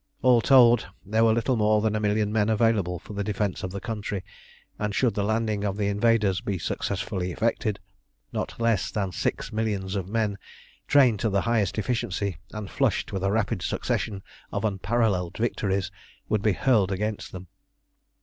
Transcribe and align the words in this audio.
All 0.23 0.41
told, 0.41 0.87
there 1.05 1.23
were 1.23 1.31
little 1.31 1.55
more 1.55 1.79
than 1.79 1.95
a 1.95 1.99
million 1.99 2.31
men 2.33 2.49
available 2.49 2.97
for 2.97 3.13
the 3.13 3.23
defence 3.23 3.61
of 3.61 3.69
the 3.71 3.79
country; 3.79 4.23
and 4.79 4.95
should 4.95 5.13
the 5.13 5.23
landing 5.23 5.63
of 5.63 5.77
the 5.77 5.89
invaders 5.89 6.41
be 6.41 6.57
successfully 6.57 7.31
effected, 7.31 7.79
not 8.33 8.59
less 8.59 8.89
than 8.89 9.11
six 9.11 9.53
millions 9.53 9.95
of 9.95 10.09
men, 10.09 10.39
trained 10.87 11.19
to 11.19 11.29
the 11.29 11.41
highest 11.41 11.77
efficiency, 11.77 12.39
and 12.51 12.71
flushed 12.71 13.13
with 13.13 13.23
a 13.23 13.31
rapid 13.31 13.61
succession 13.61 14.23
of 14.51 14.65
unparalleled 14.65 15.37
victories, 15.37 15.91
would 16.27 16.41
be 16.41 16.53
hurled 16.53 16.91
against 16.91 17.31
them. 17.31 17.45